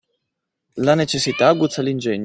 [0.87, 2.19] La necessità aguzza l'ingegno.